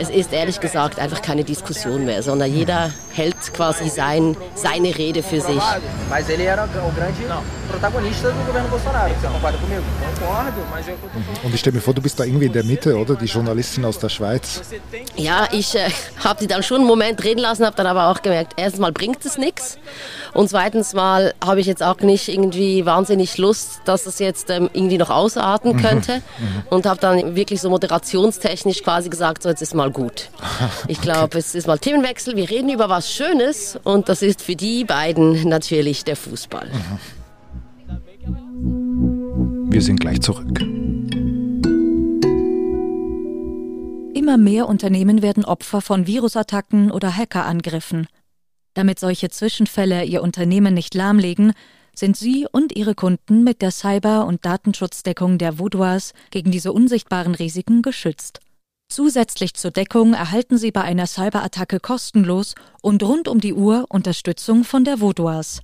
es 0.00 0.08
ist 0.08 0.32
ehrlich 0.32 0.60
gesagt 0.60 0.98
einfach 0.98 1.20
keine 1.20 1.44
Diskussion 1.44 2.06
mehr, 2.06 2.22
sondern 2.22 2.52
jeder 2.52 2.90
hält 3.12 3.36
quasi 3.52 3.90
sein, 3.90 4.34
seine 4.54 4.96
Rede 4.96 5.22
für 5.22 5.42
sich. 5.42 5.60
Und 11.42 11.54
ich 11.54 11.60
stelle 11.60 11.74
mir 11.76 11.82
vor, 11.82 11.92
du 11.92 12.00
bist 12.00 12.18
da 12.18 12.24
irgendwie 12.24 12.46
in 12.46 12.52
der 12.52 12.64
Mitte, 12.64 12.96
oder? 12.96 13.14
Die 13.14 13.26
Journalistin 13.26 13.84
aus 13.84 13.98
der 13.98 14.08
Schweiz. 14.08 14.59
Ja, 15.16 15.48
ich 15.52 15.74
äh, 15.74 15.90
habe 16.24 16.40
die 16.40 16.46
dann 16.46 16.62
schon 16.62 16.78
einen 16.78 16.86
Moment 16.86 17.22
reden 17.24 17.40
lassen, 17.40 17.64
habe 17.64 17.76
dann 17.76 17.86
aber 17.86 18.08
auch 18.08 18.22
gemerkt, 18.22 18.54
erstens 18.56 18.80
mal 18.80 18.92
bringt 18.92 19.24
es 19.24 19.38
nichts 19.38 19.78
und 20.34 20.48
zweitens 20.48 20.94
mal 20.94 21.34
habe 21.44 21.60
ich 21.60 21.66
jetzt 21.66 21.82
auch 21.82 22.00
nicht 22.00 22.28
irgendwie 22.28 22.86
wahnsinnig 22.86 23.38
Lust, 23.38 23.80
dass 23.84 24.06
es 24.06 24.18
jetzt 24.18 24.50
ähm, 24.50 24.70
irgendwie 24.72 24.98
noch 24.98 25.10
ausarten 25.10 25.72
mhm. 25.76 25.82
könnte 25.82 26.16
mhm. 26.16 26.62
und 26.70 26.86
habe 26.86 27.00
dann 27.00 27.36
wirklich 27.36 27.60
so 27.60 27.70
moderationstechnisch 27.70 28.82
quasi 28.82 29.08
gesagt, 29.08 29.42
so 29.42 29.48
jetzt 29.48 29.62
ist 29.62 29.74
mal 29.74 29.90
gut. 29.90 30.30
Ich 30.88 31.00
glaube, 31.00 31.24
okay. 31.24 31.38
es 31.38 31.54
ist 31.54 31.66
mal 31.66 31.78
Themenwechsel, 31.78 32.36
wir 32.36 32.50
reden 32.50 32.68
über 32.70 32.88
was 32.88 33.12
Schönes 33.12 33.78
und 33.84 34.08
das 34.08 34.22
ist 34.22 34.42
für 34.42 34.56
die 34.56 34.84
beiden 34.84 35.48
natürlich 35.48 36.04
der 36.04 36.16
Fußball. 36.16 36.66
Mhm. 36.66 36.98
Wir 39.72 39.82
sind 39.82 40.00
gleich 40.00 40.20
zurück. 40.20 40.60
Immer 44.20 44.36
mehr 44.36 44.68
Unternehmen 44.68 45.22
werden 45.22 45.46
Opfer 45.46 45.80
von 45.80 46.06
Virusattacken 46.06 46.90
oder 46.90 47.16
Hackerangriffen. 47.16 48.06
Damit 48.74 49.00
solche 49.00 49.30
Zwischenfälle 49.30 50.04
ihr 50.04 50.22
Unternehmen 50.22 50.74
nicht 50.74 50.94
lahmlegen, 50.94 51.54
sind 51.94 52.18
Sie 52.18 52.46
und 52.52 52.76
Ihre 52.76 52.94
Kunden 52.94 53.44
mit 53.44 53.62
der 53.62 53.70
Cyber- 53.70 54.26
und 54.26 54.44
Datenschutzdeckung 54.44 55.38
der 55.38 55.58
Vaudois 55.58 56.12
gegen 56.30 56.50
diese 56.50 56.74
unsichtbaren 56.74 57.34
Risiken 57.34 57.80
geschützt. 57.80 58.40
Zusätzlich 58.90 59.54
zur 59.54 59.70
Deckung 59.70 60.12
erhalten 60.12 60.58
Sie 60.58 60.70
bei 60.70 60.82
einer 60.82 61.06
Cyberattacke 61.06 61.80
kostenlos 61.80 62.54
und 62.82 63.02
rund 63.02 63.26
um 63.26 63.40
die 63.40 63.54
Uhr 63.54 63.86
Unterstützung 63.88 64.64
von 64.64 64.84
der 64.84 65.00
Vaudois. 65.00 65.62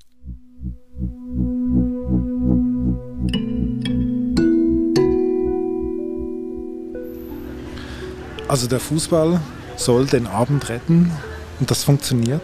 Also 8.49 8.69
der 8.69 8.81
Fußball 8.81 9.41
soll 9.77 10.07
den 10.07 10.27
Abend 10.27 10.69
retten 10.69 11.13
und 11.61 11.71
das 11.71 11.85
funktioniert? 11.85 12.43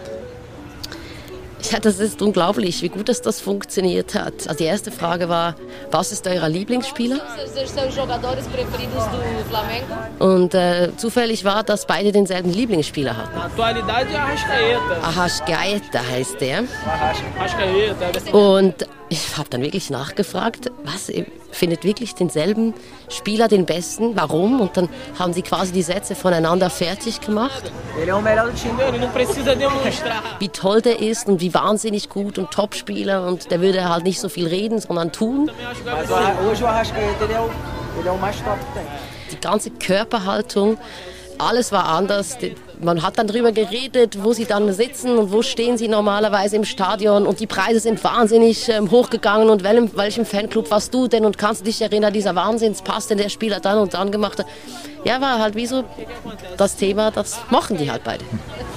Ja, 1.70 1.78
das 1.78 2.00
ist 2.00 2.20
unglaublich, 2.20 2.82
wie 2.82 2.88
gut 2.88 3.08
dass 3.08 3.22
das 3.22 3.40
funktioniert 3.40 4.14
hat. 4.14 4.48
Also 4.48 4.58
die 4.58 4.64
erste 4.64 4.90
Frage 4.90 5.28
war, 5.28 5.54
was 5.92 6.10
ist 6.10 6.26
euer 6.26 6.48
Lieblingsspieler? 6.48 7.20
Und 10.18 10.54
äh, 10.54 10.90
zufällig 10.96 11.44
war, 11.44 11.62
dass 11.62 11.86
beide 11.86 12.10
denselben 12.10 12.52
Lieblingsspieler 12.52 13.16
hatten. 13.16 13.60
Arrascaeta 15.02 16.00
heißt 16.10 16.40
der. 16.40 16.64
Und 18.32 18.74
ich 19.08 19.36
habe 19.36 19.48
dann 19.48 19.62
wirklich 19.62 19.88
nachgefragt, 19.88 20.70
was 20.84 21.08
findet 21.52 21.84
wirklich 21.84 22.14
denselben 22.14 22.74
Spieler 23.08 23.46
den 23.46 23.66
besten, 23.66 24.16
warum? 24.16 24.60
Und 24.60 24.76
dann 24.76 24.88
haben 25.18 25.32
sie 25.32 25.42
quasi 25.42 25.72
die 25.72 25.82
Sätze 25.82 26.14
voneinander 26.14 26.70
fertig 26.70 27.20
gemacht. 27.20 27.70
Wie 30.38 30.48
toll 30.48 30.82
der 30.82 31.00
ist 31.00 31.28
und 31.28 31.40
wie 31.40 31.54
wahnsinnig 31.54 32.08
gut 32.08 32.38
und 32.38 32.50
Topspieler 32.50 33.26
und 33.26 33.50
der 33.50 33.60
würde 33.60 33.88
halt 33.88 34.04
nicht 34.04 34.20
so 34.20 34.28
viel 34.28 34.48
reden, 34.48 34.80
sondern 34.80 35.12
tun. 35.12 35.50
Die 39.30 39.40
ganze 39.40 39.70
Körperhaltung, 39.70 40.78
alles 41.38 41.72
war 41.72 41.86
anders 41.86 42.38
man 42.82 43.02
hat 43.02 43.18
dann 43.18 43.26
darüber 43.26 43.52
geredet, 43.52 44.18
wo 44.22 44.32
sie 44.32 44.44
dann 44.44 44.72
sitzen 44.72 45.16
und 45.16 45.32
wo 45.32 45.42
stehen 45.42 45.78
sie 45.78 45.88
normalerweise 45.88 46.56
im 46.56 46.64
Stadion 46.64 47.26
und 47.26 47.40
die 47.40 47.46
Preise 47.46 47.80
sind 47.80 48.02
wahnsinnig 48.02 48.68
ähm, 48.68 48.90
hochgegangen 48.90 49.50
und 49.50 49.62
welchem, 49.62 49.96
welchem 49.96 50.26
Fanclub 50.26 50.70
warst 50.70 50.92
du 50.92 51.08
denn 51.08 51.24
und 51.24 51.38
kannst 51.38 51.60
du 51.60 51.64
dich 51.64 51.80
erinnern, 51.80 52.12
dieser 52.12 52.34
Wahnsinnspass, 52.34 53.06
den 53.06 53.18
der 53.18 53.28
Spieler 53.28 53.60
dann 53.60 53.78
und 53.78 53.94
dann 53.94 54.10
gemacht 54.10 54.38
hat. 54.38 54.46
Ja, 55.04 55.20
war 55.20 55.38
halt 55.38 55.54
wie 55.54 55.66
so 55.66 55.84
das 56.56 56.76
Thema, 56.76 57.10
das 57.10 57.38
machen 57.50 57.76
die 57.76 57.90
halt 57.90 58.04
beide. 58.04 58.24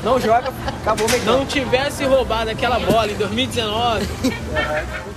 Não 0.04 0.20
joga, 0.20 0.54
acabou 0.82 1.08
Não 1.26 1.46
tivesse 1.48 2.06
roubado 2.06 2.52
aquela 2.52 2.80
bola 2.80 3.12
em 3.12 3.16
2019. 3.16 4.08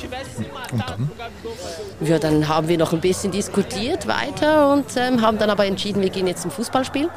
Ja, 2.00 2.18
dann 2.18 2.48
haben 2.48 2.68
wir 2.68 2.78
noch 2.78 2.92
ein 2.92 3.00
bisschen 3.00 3.32
diskutiert 3.32 4.06
weiter 4.06 4.72
und 4.72 4.86
ähm, 4.96 5.22
haben 5.22 5.38
dann 5.38 5.50
aber 5.50 5.66
entschieden, 5.66 6.02
wir 6.02 6.10
gehen 6.10 6.26
jetzt 6.26 6.42
zum 6.42 6.50
Fußballspiel 6.50 7.08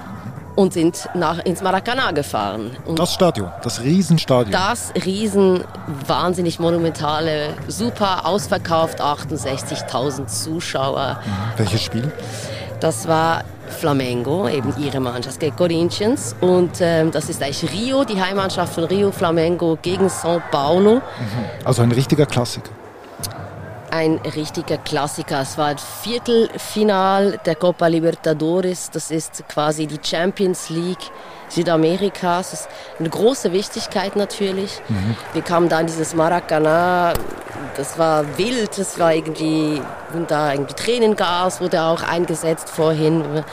und 0.56 0.74
sind 0.74 1.10
nach, 1.14 1.40
ins 1.40 1.62
Maracana 1.62 2.12
gefahren. 2.12 2.78
Und 2.86 3.00
das 3.00 3.14
Stadion, 3.14 3.52
das 3.64 3.82
Riesenstadion. 3.82 4.52
Das 4.52 4.94
riesen, 5.06 5.64
wahnsinnig 6.08 6.60
monumentale, 6.60 7.54
super 7.68 8.26
ausverkauft, 8.26 9.02
68.000 9.02 10.28
Zuschauer. 10.28 11.20
Mhm. 11.26 11.32
Welches 11.58 11.84
Spiel? 11.84 12.12
Das 12.80 13.08
war 13.08 13.44
Flamengo, 13.72 14.48
eben 14.48 14.74
ihre 14.78 15.00
Mannschaft 15.00 15.40
gegen 15.40 15.56
Corinthians. 15.56 16.36
Und 16.42 16.80
ähm, 16.80 17.12
das 17.12 17.30
ist 17.30 17.42
eigentlich 17.42 17.72
Rio, 17.72 18.04
die 18.04 18.22
Heimmannschaft 18.22 18.74
von 18.76 18.84
Rio 18.86 19.12
Flamengo 19.12 19.78
gegen 19.82 20.08
São 20.08 20.42
Paulo. 20.52 20.96
Mhm. 20.96 21.02
Also 21.66 21.82
ein 21.82 21.92
richtiger 21.92 22.26
Klassiker 22.26 22.72
ein 23.92 24.20
richtiger 24.36 24.78
Klassiker. 24.78 25.42
Es 25.42 25.58
war 25.58 25.78
Viertelfinal 25.78 27.40
der 27.46 27.56
Copa 27.56 27.88
Libertadores. 27.88 28.90
Das 28.90 29.12
ist 29.12 29.44
quasi 29.48 29.88
die 29.88 30.00
Champions 30.02 30.70
League 30.70 31.12
Südamerikas. 31.50 32.52
Das 32.52 32.62
ist 32.62 32.70
eine 33.00 33.10
große 33.10 33.52
Wichtigkeit 33.52 34.16
natürlich. 34.16 34.82
Mhm. 34.88 35.16
Wir 35.34 35.42
kamen 35.42 35.70
da 35.70 35.82
in 35.82 35.88
dieses 35.88 36.16
Maracana. 36.16 37.14
Das 37.76 37.98
war 37.98 38.38
wild. 38.38 38.78
Das 38.78 38.98
war 38.98 39.14
irgendwie, 39.14 39.82
da 40.28 40.54
irgendwie 40.54 40.74
Tränengas 40.74 41.62
wurde 41.62 41.82
auch 41.82 42.04
eingesetzt 42.04 42.70
vorhin. 42.70 43.44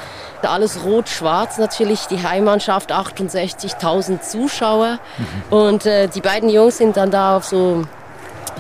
Alles 0.42 0.84
rot-schwarz 0.84 1.58
natürlich, 1.58 2.06
die 2.06 2.22
Heimmannschaft, 2.22 2.92
68.000 2.92 4.20
Zuschauer. 4.20 5.00
Mhm. 5.18 5.52
Und 5.52 5.86
äh, 5.86 6.06
die 6.06 6.20
beiden 6.20 6.48
Jungs 6.48 6.78
sind 6.78 6.96
dann 6.96 7.10
da 7.10 7.36
auf 7.36 7.44
so 7.44 7.84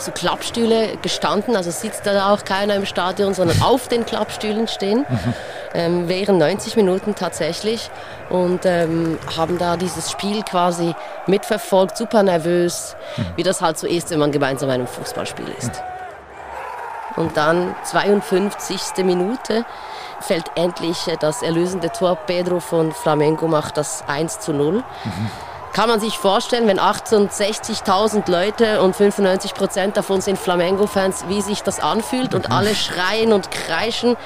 so 0.00 0.12
Klappstühle 0.12 0.96
gestanden, 1.02 1.56
also 1.56 1.70
sitzt 1.70 2.06
da 2.06 2.32
auch 2.32 2.44
keiner 2.44 2.74
im 2.76 2.86
Stadion, 2.86 3.34
sondern 3.34 3.62
auf 3.62 3.88
den 3.88 4.06
Klappstühlen 4.06 4.68
stehen, 4.68 5.06
mhm. 5.08 5.34
ähm, 5.74 6.08
während 6.08 6.38
90 6.38 6.76
Minuten 6.76 7.14
tatsächlich 7.14 7.90
und 8.30 8.64
ähm, 8.64 9.18
haben 9.36 9.58
da 9.58 9.76
dieses 9.76 10.10
Spiel 10.10 10.42
quasi 10.42 10.94
mitverfolgt, 11.26 11.96
super 11.96 12.22
nervös, 12.22 12.96
mhm. 13.16 13.26
wie 13.36 13.42
das 13.42 13.60
halt 13.60 13.78
so 13.78 13.86
ist, 13.86 14.10
wenn 14.10 14.18
man 14.18 14.32
gemeinsam 14.32 14.70
einem 14.70 14.86
Fußballspiel 14.86 15.48
ist. 15.58 15.72
Mhm. 15.72 15.98
Und 17.18 17.36
dann 17.36 17.74
52. 17.82 19.04
Minute 19.04 19.64
fällt 20.20 20.50
endlich 20.54 20.98
das 21.20 21.42
erlösende 21.42 21.90
Tor. 21.90 22.14
Pedro 22.14 22.60
von 22.60 22.92
Flamengo 22.92 23.48
macht 23.48 23.76
das 23.76 24.04
1 24.06 24.38
zu 24.40 24.52
0. 24.52 24.84
Mhm. 25.78 25.80
Kann 25.80 25.88
man 25.88 26.00
sich 26.00 26.18
vorstellen, 26.18 26.66
wenn 26.66 26.80
68.000 26.80 28.30
Leute 28.30 28.82
und 28.82 28.96
95 28.96 29.54
Prozent 29.54 29.96
davon 29.96 30.20
sind 30.20 30.38
Flamengo-Fans, 30.38 31.26
wie 31.28 31.40
sich 31.40 31.62
das 31.62 31.78
anfühlt 31.78 32.34
und 32.34 32.50
alle 32.50 32.74
schreien 32.74 33.32
und 33.32 33.50
kreischen, 33.50 34.16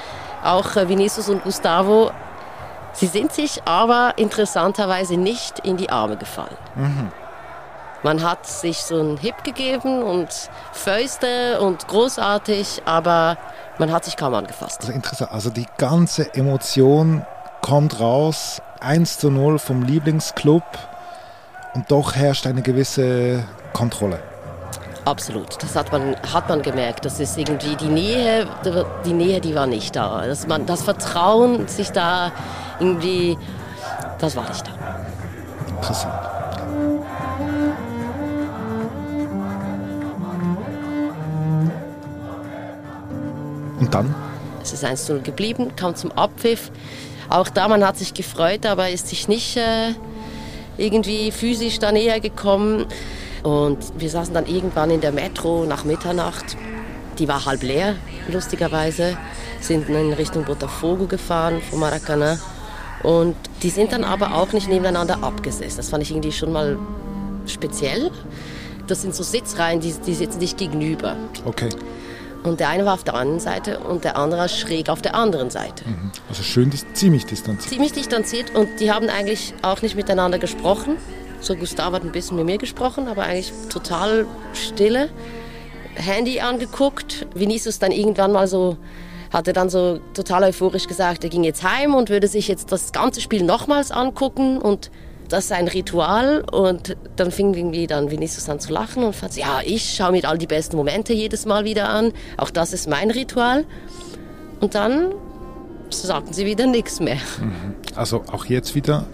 auch 0.43 0.75
äh, 0.75 0.89
Vinicius 0.89 1.29
und 1.29 1.43
Gustavo. 1.43 2.11
Sie 2.93 3.07
sind 3.07 3.31
sich 3.33 3.63
aber 3.65 4.13
interessanterweise 4.17 5.17
nicht 5.17 5.59
in 5.59 5.77
die 5.77 5.89
Arme 5.89 6.17
gefallen. 6.17 6.57
Mhm. 6.75 7.11
Man 8.03 8.21
hat 8.21 8.45
sich 8.45 8.79
so 8.79 8.99
einen 8.99 9.17
Hip 9.17 9.43
gegeben 9.43 10.03
und 10.03 10.27
Fäuste 10.73 11.61
und 11.61 11.87
großartig, 11.87 12.81
aber 12.85 13.37
man 13.77 13.91
hat 13.91 14.03
sich 14.03 14.17
kaum 14.17 14.33
angefasst. 14.33 14.81
Also 14.81 14.91
interessant. 14.91 15.31
Also 15.31 15.49
die 15.49 15.67
ganze 15.77 16.33
Emotion 16.33 17.25
kommt 17.61 17.99
raus. 17.99 18.61
1 18.81 19.19
zu 19.19 19.29
0 19.29 19.59
vom 19.59 19.83
Lieblingsclub 19.83 20.63
und 21.73 21.89
doch 21.89 22.15
herrscht 22.15 22.47
eine 22.47 22.61
gewisse 22.61 23.43
Kontrolle. 23.73 24.19
Absolut, 25.05 25.61
das 25.61 25.75
hat 25.75 25.91
man, 25.91 26.15
hat 26.31 26.47
man 26.47 26.61
gemerkt. 26.61 27.03
Das 27.03 27.19
ist 27.19 27.37
irgendwie 27.37 27.75
die 27.75 27.87
Nähe, 27.87 28.47
die 29.05 29.13
Nähe, 29.13 29.41
die 29.41 29.53
war 29.53 29.67
nicht 29.67 29.95
da. 29.95 30.25
Das, 30.25 30.47
man, 30.47 30.65
das 30.65 30.83
Vertrauen, 30.83 31.67
sich 31.67 31.91
da 31.91 32.31
irgendwie, 32.79 33.37
das 34.19 34.35
war 34.37 34.47
nicht 34.47 34.65
da. 34.65 34.71
Interessant. 35.75 36.13
Und 43.79 43.93
dann? 43.93 44.15
Es 44.61 44.71
ist 44.71 44.85
1-0 44.85 45.19
geblieben, 45.19 45.75
kam 45.75 45.95
zum 45.95 46.13
Abpfiff. 46.13 46.71
Auch 47.27 47.49
da, 47.49 47.67
man 47.67 47.85
hat 47.85 47.97
sich 47.97 48.13
gefreut, 48.13 48.65
aber 48.65 48.89
ist 48.89 49.09
sich 49.09 49.27
nicht 49.27 49.57
äh, 49.57 49.93
irgendwie 50.77 51.31
physisch 51.31 51.79
da 51.79 51.91
näher 51.91 52.19
gekommen. 52.19 52.85
Und 53.43 53.77
wir 53.97 54.09
saßen 54.09 54.33
dann 54.33 54.45
irgendwann 54.45 54.89
in 54.89 55.01
der 55.01 55.11
Metro 55.11 55.65
nach 55.65 55.83
Mitternacht. 55.83 56.57
Die 57.19 57.27
war 57.27 57.45
halb 57.45 57.63
leer, 57.63 57.95
lustigerweise. 58.31 59.17
Sind 59.59 59.89
in 59.89 60.13
Richtung 60.13 60.45
Botafogo 60.45 61.05
gefahren, 61.05 61.61
von 61.69 61.79
Maracanã. 61.79 62.37
Und 63.03 63.35
die 63.61 63.69
sind 63.69 63.91
dann 63.91 64.03
aber 64.03 64.35
auch 64.35 64.53
nicht 64.53 64.69
nebeneinander 64.69 65.23
abgesetzt. 65.23 65.77
Das 65.77 65.89
fand 65.89 66.03
ich 66.03 66.11
irgendwie 66.11 66.31
schon 66.31 66.53
mal 66.53 66.77
speziell. 67.45 68.11
Das 68.87 69.01
sind 69.01 69.13
so 69.13 69.23
Sitzreihen, 69.23 69.79
die, 69.79 69.93
die 70.05 70.13
sitzen 70.13 70.39
sich 70.39 70.57
gegenüber. 70.57 71.15
Okay. 71.45 71.69
Und 72.43 72.59
der 72.59 72.69
eine 72.69 72.85
war 72.85 72.93
auf 72.93 73.03
der 73.03 73.15
einen 73.15 73.39
Seite 73.39 73.79
und 73.79 74.03
der 74.03 74.17
andere 74.17 74.49
schräg 74.49 74.89
auf 74.89 75.01
der 75.01 75.15
anderen 75.15 75.49
Seite. 75.49 75.87
Mhm. 75.87 76.11
Also 76.27 76.43
schön, 76.43 76.71
ziemlich 76.93 77.25
distanziert. 77.25 77.69
Ziemlich 77.69 77.93
distanziert 77.93 78.53
und 78.55 78.79
die 78.79 78.91
haben 78.91 79.09
eigentlich 79.09 79.53
auch 79.61 79.81
nicht 79.81 79.95
miteinander 79.95 80.39
gesprochen. 80.39 80.97
So 81.39 81.55
Gustav 81.55 81.93
hat 81.93 82.03
ein 82.03 82.11
bisschen 82.11 82.37
mit 82.37 82.45
mir 82.45 82.57
gesprochen, 82.57 83.07
aber 83.07 83.23
eigentlich 83.23 83.51
total 83.69 84.25
stille. 84.53 85.09
Handy 85.95 86.39
angeguckt. 86.39 87.27
Vinicius 87.33 87.79
dann 87.79 87.91
irgendwann 87.91 88.31
mal 88.31 88.47
so, 88.47 88.77
hatte 89.31 89.53
dann 89.53 89.69
so 89.69 89.99
total 90.13 90.43
euphorisch 90.43 90.87
gesagt, 90.87 91.23
er 91.23 91.29
ging 91.29 91.43
jetzt 91.43 91.63
heim 91.63 91.95
und 91.95 92.09
würde 92.09 92.27
sich 92.27 92.47
jetzt 92.47 92.71
das 92.71 92.91
ganze 92.91 93.21
Spiel 93.21 93.43
nochmals 93.43 93.91
angucken 93.91 94.57
und 94.57 94.91
das 95.29 95.45
ist 95.45 95.51
ein 95.51 95.67
Ritual 95.67 96.43
und 96.51 96.95
dann 97.15 97.31
fing 97.31 97.53
irgendwie 97.53 97.87
dann 97.87 98.11
Vinicius 98.11 98.49
an 98.49 98.59
zu 98.59 98.71
lachen 98.71 99.03
und 99.03 99.15
fand, 99.15 99.35
ja, 99.35 99.61
ich 99.65 99.95
schaue 99.95 100.11
mir 100.11 100.27
all 100.27 100.37
die 100.37 100.47
besten 100.47 100.77
Momente 100.77 101.13
jedes 101.13 101.45
Mal 101.45 101.65
wieder 101.65 101.89
an, 101.89 102.11
auch 102.37 102.49
das 102.49 102.73
ist 102.73 102.87
mein 102.87 103.11
Ritual. 103.11 103.65
Und 104.59 104.75
dann 104.75 105.13
sagten 105.89 106.33
sie 106.33 106.45
wieder 106.45 106.67
nichts 106.67 106.99
mehr. 106.99 107.17
Mhm. 107.39 107.75
Also 107.95 108.23
auch 108.31 108.45
jetzt 108.45 108.75
wieder 108.75 109.05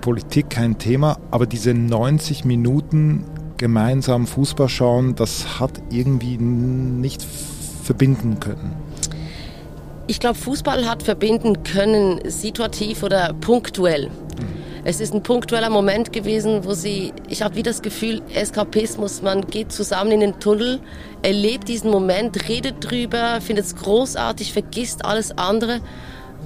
Politik 0.00 0.50
kein 0.50 0.78
Thema, 0.78 1.18
aber 1.30 1.46
diese 1.46 1.74
90 1.74 2.44
Minuten 2.44 3.24
gemeinsam 3.56 4.26
Fußball 4.26 4.68
schauen, 4.68 5.14
das 5.14 5.60
hat 5.60 5.80
irgendwie 5.90 6.36
nicht 6.36 7.24
verbinden 7.82 8.40
können. 8.40 8.74
Ich 10.08 10.18
glaube, 10.18 10.34
Fußball 10.34 10.88
hat 10.88 11.04
verbinden 11.04 11.62
können, 11.62 12.20
situativ 12.28 13.04
oder 13.04 13.32
punktuell. 13.40 14.10
Es 14.84 15.00
ist 15.00 15.14
ein 15.14 15.22
punktueller 15.22 15.70
Moment 15.70 16.12
gewesen, 16.12 16.64
wo 16.64 16.74
sie, 16.74 17.12
ich 17.28 17.42
habe 17.42 17.54
wieder 17.54 17.70
das 17.70 17.82
Gefühl, 17.82 18.20
Eskapismus, 18.34 19.22
man 19.22 19.46
geht 19.46 19.70
zusammen 19.70 20.10
in 20.10 20.20
den 20.20 20.40
Tunnel, 20.40 20.80
erlebt 21.22 21.68
diesen 21.68 21.90
Moment, 21.90 22.48
redet 22.48 22.76
drüber, 22.80 23.40
findet 23.40 23.66
es 23.66 23.76
großartig, 23.76 24.52
vergisst 24.52 25.04
alles 25.04 25.36
andere 25.38 25.80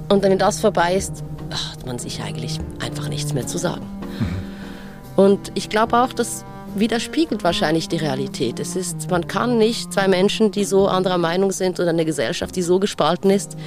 und 0.09 0.21
wenn 0.21 0.37
das 0.37 0.59
vorbei 0.59 0.95
ist, 0.95 1.23
hat 1.49 1.85
man 1.87 1.97
sich 1.97 2.21
eigentlich 2.21 2.59
einfach 2.79 3.09
nichts 3.09 3.33
mehr 3.33 3.47
zu 3.47 3.57
sagen. 3.57 3.87
Mhm. 4.19 5.23
Und 5.23 5.51
ich 5.55 5.69
glaube 5.69 5.97
auch, 5.97 6.13
das 6.13 6.45
widerspiegelt 6.75 7.43
wahrscheinlich 7.43 7.87
die 7.87 7.97
Realität. 7.97 8.59
Es 8.59 8.75
ist, 8.75 9.09
man 9.09 9.27
kann 9.27 9.57
nicht 9.57 9.91
zwei 9.91 10.07
Menschen, 10.07 10.51
die 10.51 10.63
so 10.63 10.87
anderer 10.87 11.17
Meinung 11.17 11.51
sind 11.51 11.79
oder 11.79 11.89
eine 11.89 12.05
Gesellschaft, 12.05 12.55
die 12.55 12.61
so 12.61 12.79
gespalten 12.79 13.31
ist, 13.31 13.57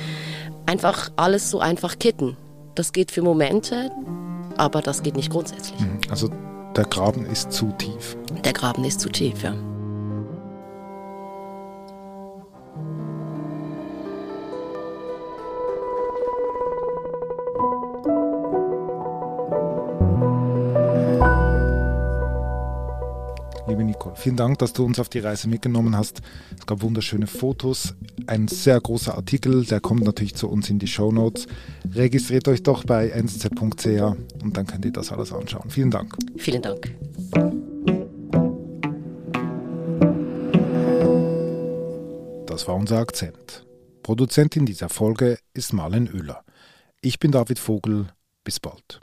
einfach 0.66 1.10
alles 1.16 1.50
so 1.50 1.58
einfach 1.58 1.98
kitten. 1.98 2.36
Das 2.76 2.92
geht 2.92 3.10
für 3.10 3.22
Momente, 3.22 3.90
aber 4.56 4.82
das 4.82 5.02
geht 5.02 5.16
nicht 5.16 5.30
grundsätzlich. 5.30 5.78
Mhm. 5.80 6.00
Also 6.10 6.28
der 6.76 6.84
Graben 6.84 7.26
ist 7.26 7.52
zu 7.52 7.72
tief. 7.78 8.16
Der 8.44 8.52
Graben 8.52 8.84
ist 8.84 9.00
zu 9.00 9.08
tief, 9.08 9.42
ja. 9.42 9.54
Vielen 24.14 24.36
Dank, 24.36 24.58
dass 24.58 24.72
du 24.72 24.84
uns 24.84 24.98
auf 24.98 25.08
die 25.08 25.20
Reise 25.20 25.48
mitgenommen 25.48 25.96
hast. 25.96 26.20
Es 26.58 26.66
gab 26.66 26.82
wunderschöne 26.82 27.26
Fotos, 27.26 27.94
ein 28.26 28.48
sehr 28.48 28.80
großer 28.80 29.14
Artikel, 29.14 29.64
der 29.64 29.80
kommt 29.80 30.04
natürlich 30.04 30.34
zu 30.34 30.48
uns 30.48 30.68
in 30.68 30.78
die 30.78 30.86
Show 30.86 31.10
Notes. 31.12 31.46
Registriert 31.92 32.46
euch 32.48 32.62
doch 32.62 32.84
bei 32.84 33.08
nsz.ch 33.08 33.86
und 34.42 34.56
dann 34.56 34.66
könnt 34.66 34.84
ihr 34.84 34.92
das 34.92 35.12
alles 35.12 35.32
anschauen. 35.32 35.70
Vielen 35.70 35.90
Dank. 35.90 36.16
Vielen 36.36 36.62
Dank. 36.62 36.94
Das 42.46 42.68
war 42.68 42.74
unser 42.74 42.98
Akzent. 42.98 43.64
Produzentin 44.02 44.66
dieser 44.66 44.88
Folge 44.88 45.38
ist 45.54 45.72
Marlen 45.72 46.10
Oehler. 46.12 46.44
Ich 47.00 47.18
bin 47.18 47.32
David 47.32 47.58
Vogel. 47.58 48.08
Bis 48.44 48.60
bald. 48.60 49.00